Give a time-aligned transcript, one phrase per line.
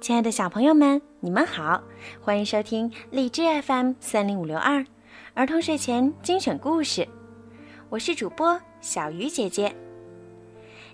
[0.00, 1.82] 亲爱的小朋友们，你们好，
[2.20, 4.84] 欢迎收听荔枝 FM 三零五六二
[5.34, 7.06] 儿童睡前精选故事。
[7.88, 9.74] 我是主播小鱼姐姐。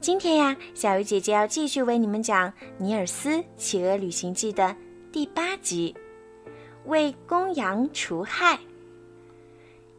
[0.00, 4.76] 今天呀，小鱼姐姐要继续为你们讲《尼尔斯企鹅旅行记》的
[5.10, 5.96] 第八集——
[6.84, 8.58] 为公羊除害。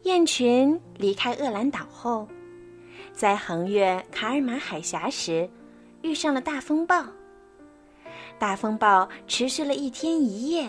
[0.04, 2.28] 雁群离开厄兰岛后，
[3.12, 5.50] 在横越卡尔马海峡时，
[6.02, 7.04] 遇上了大风暴。
[8.42, 10.68] 大风暴持续了一天一夜，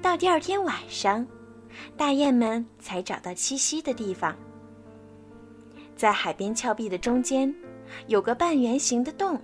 [0.00, 1.26] 到第二天晚上，
[1.96, 4.32] 大雁们才找到栖息的地方。
[5.96, 7.52] 在海边峭壁的中间，
[8.06, 9.36] 有个半圆形的洞。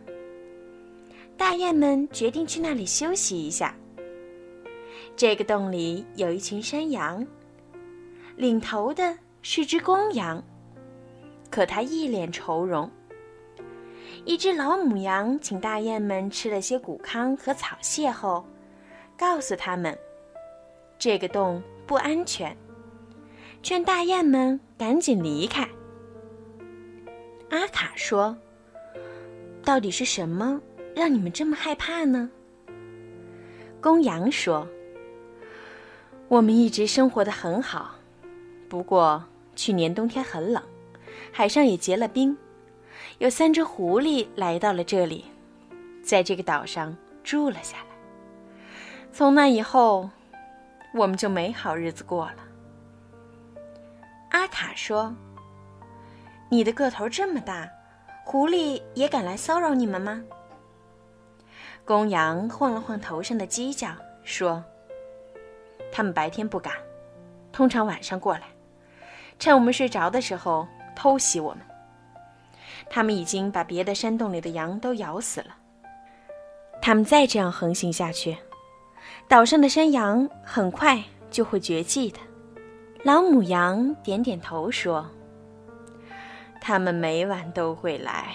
[1.36, 3.74] 大雁们决定去那里休息一下。
[5.16, 7.26] 这个洞里有一群山羊，
[8.36, 10.40] 领头的是只公羊，
[11.50, 12.88] 可它一脸愁容。
[14.24, 18.44] 一只老母羊请大雁们吃了些谷糠和草屑后，
[19.18, 19.96] 告诉他们，
[20.98, 22.56] 这个洞不安全，
[23.62, 25.68] 劝大雁们赶紧离开。
[27.50, 28.36] 阿卡说
[29.64, 30.60] ：“到底是什么
[30.94, 32.30] 让你们这么害怕呢？”
[33.82, 34.66] 公羊说
[36.28, 37.96] ：“我们一直生活的很好，
[38.68, 39.24] 不过
[39.56, 40.62] 去年冬天很冷，
[41.32, 42.36] 海上也结了冰。”
[43.22, 45.26] 有三只狐狸来到了这里，
[46.02, 47.84] 在这个岛上住了下来。
[49.12, 50.10] 从那以后，
[50.92, 52.38] 我们就没好日子过了。
[54.30, 55.14] 阿卡说
[56.50, 57.70] ：“你的个头这么大，
[58.24, 60.20] 狐狸也敢来骚扰你们吗？”
[61.86, 64.64] 公羊晃了晃头上的犄角，说
[65.94, 66.74] ：“他们白天不敢，
[67.52, 68.48] 通常晚上过来，
[69.38, 71.60] 趁我们睡着的时候偷袭我们。”
[72.90, 75.56] 他们已经把别的山洞里的羊都咬死了。
[76.80, 78.36] 他们再这样横行下去，
[79.28, 82.18] 岛上的山羊很快就会绝迹的。
[83.04, 85.08] 老母羊点点头说
[86.60, 88.34] ：“他们每晚都会来。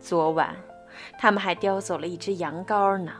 [0.00, 0.54] 昨晚，
[1.18, 3.12] 他们还叼走了一只羊羔呢。”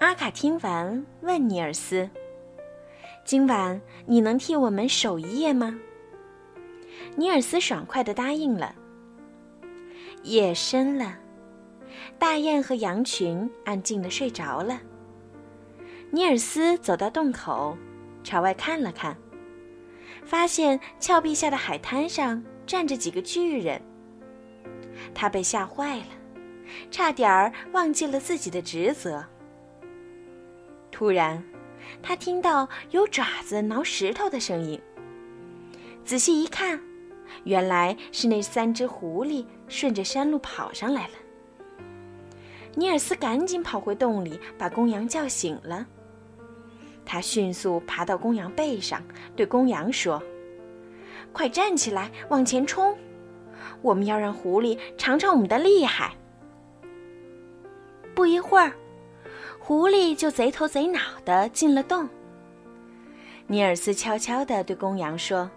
[0.00, 2.10] 阿卡听完，问尼尔斯
[3.24, 5.78] ：“今晚你能替我们守一夜吗？”
[7.16, 8.74] 尼尔斯爽快地答应了。
[10.22, 11.18] 夜深了，
[12.18, 14.80] 大雁和羊群安静地睡着了。
[16.10, 17.76] 尼尔斯走到洞口，
[18.22, 19.16] 朝外看了看，
[20.24, 23.80] 发现峭壁下的海滩上站着几个巨人。
[25.14, 26.06] 他被吓坏了，
[26.90, 29.24] 差点儿忘记了自己的职责。
[30.90, 31.42] 突然，
[32.00, 34.80] 他听到有爪子挠石头的声音，
[36.04, 36.80] 仔细一看。
[37.44, 41.14] 原来是那三只狐狸顺着山路跑上来了。
[42.74, 45.86] 尼尔斯赶紧跑回洞里，把公羊叫醒了。
[47.04, 49.02] 他迅速爬到公羊背上，
[49.36, 50.22] 对公羊说
[51.32, 52.96] ：“快站起来，往前冲！
[53.82, 56.14] 我们要让狐狸尝尝我们的厉害。”
[58.14, 58.72] 不一会儿，
[59.58, 62.08] 狐狸就贼头贼脑的进了洞。
[63.48, 65.50] 尼尔斯悄悄地对公羊说。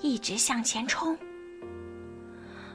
[0.00, 1.16] 一直向前冲。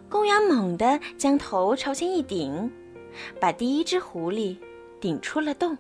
[0.09, 2.71] 公羊猛地将头朝前一顶，
[3.39, 4.57] 把第一只狐狸
[4.99, 5.77] 顶出了洞。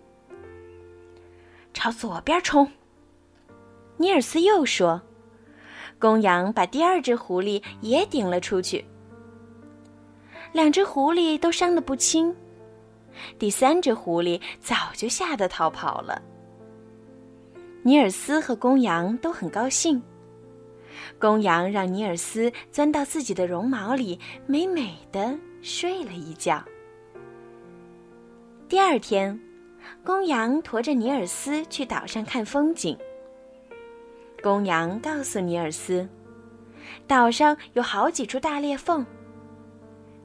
[1.73, 2.69] 朝左边冲。
[3.97, 5.01] 尼尔斯又说
[5.99, 8.83] ：“公羊把第二只狐狸也顶了出去。
[10.51, 12.35] 两只狐狸都伤得不轻，
[13.37, 16.21] 第三只狐狸早就吓得逃跑了。
[17.83, 20.01] 尼尔斯和公羊都很高兴。”
[21.19, 26.63] 公羊让尼尔斯钻到自己的绒毛里，美美的睡了一觉。
[28.67, 29.39] 第二天，
[30.03, 32.97] 公羊驮着尼尔斯去岛上看风景。
[34.41, 36.07] 公羊告诉尼尔斯，
[37.07, 39.05] 岛上有好几处大裂缝，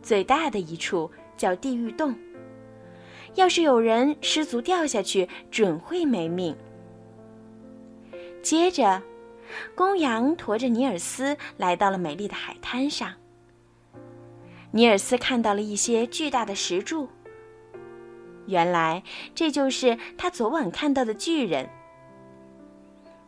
[0.02, 2.14] 最大的一处叫地狱洞，
[3.34, 6.56] 要是有人失足掉下去，准会没命。
[8.42, 9.02] 接着。
[9.74, 13.12] 公羊驮着尼尔斯来到了美丽的海滩上。
[14.70, 17.08] 尼尔斯看到了一些巨大的石柱。
[18.46, 19.02] 原来
[19.34, 21.68] 这就是他昨晚看到的巨人。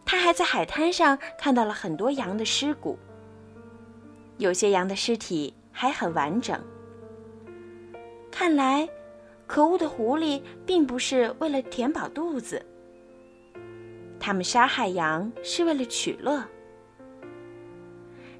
[0.04, 2.98] 他还在海滩上看到了很多羊的尸骨。
[4.38, 6.58] 有些羊的尸体还很完整。
[8.30, 8.88] 看来，
[9.46, 12.64] 可恶的狐狸并不是为了填饱肚子。
[14.20, 16.44] 他们杀害羊是为了取乐。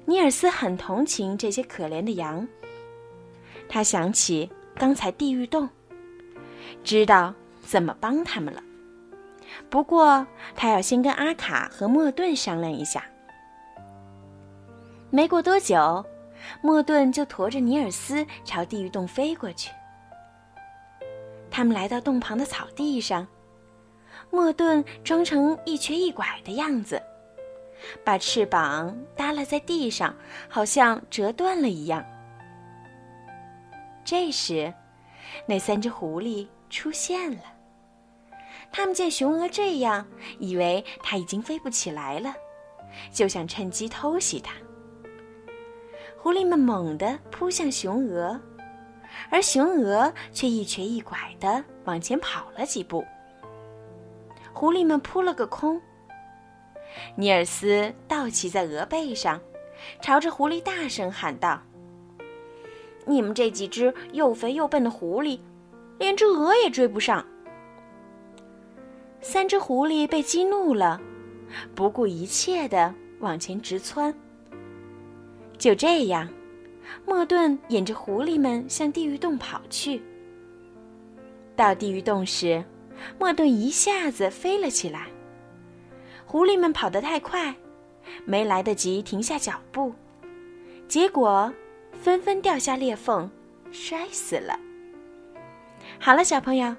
[0.05, 2.47] 尼尔斯很同情这些可怜的羊。
[3.67, 5.67] 他想起刚才地狱洞，
[6.83, 8.61] 知道怎么帮他们了。
[9.69, 10.25] 不过，
[10.55, 13.03] 他要先跟阿卡和莫顿商量一下。
[15.09, 16.05] 没过多久，
[16.61, 19.71] 莫顿就驮着尼尔斯朝地狱洞飞过去。
[21.49, 23.27] 他们来到洞旁的草地上，
[24.31, 27.01] 莫顿装成一瘸一拐的样子，
[28.03, 30.15] 把翅膀耷拉在地上，
[30.47, 32.03] 好像折断了一样。
[34.05, 34.73] 这时，
[35.45, 37.43] 那三只狐狸出现了。
[38.71, 40.07] 他们见雄鹅这样，
[40.39, 42.33] 以为它已经飞不起来了，
[43.11, 44.53] 就想趁机偷袭它。
[46.17, 48.39] 狐狸们猛地扑向雄鹅，
[49.29, 53.03] 而雄鹅却一瘸一拐地往前跑了几步。
[54.53, 55.81] 狐狸们扑了个空。
[57.15, 59.39] 尼尔斯倒骑在鹅背上，
[60.01, 61.61] 朝着狐狸大声喊道
[63.07, 65.39] ：“你们这几只又肥又笨的狐狸，
[65.97, 67.25] 连只鹅也追不上！”
[69.21, 70.99] 三只狐狸被激怒了，
[71.73, 74.13] 不顾一切的往前直窜。
[75.57, 76.27] 就这样，
[77.05, 80.01] 莫顿引着狐狸们向地狱洞跑去。
[81.55, 82.63] 到地狱洞时，
[83.19, 85.07] 莫顿一下子飞了起来。
[86.25, 87.55] 狐狸们跑得太快，
[88.25, 89.93] 没来得及停下脚步，
[90.87, 91.53] 结果
[92.01, 93.29] 纷纷掉下裂缝，
[93.71, 94.59] 摔死了。
[95.99, 96.75] 好了，小朋友。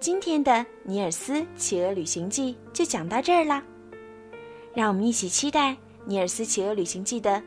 [0.00, 0.52] 今天的
[0.84, 3.62] 《尼尔斯企鹅旅行记》就讲到这儿啦，
[4.72, 5.72] 让我们一起期待
[6.06, 7.42] 《尼尔斯企鹅旅行记》的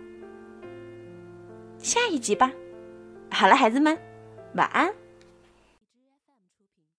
[1.79, 2.51] 下一集吧。
[3.31, 3.97] 好了，孩子们，
[4.53, 4.93] 晚安。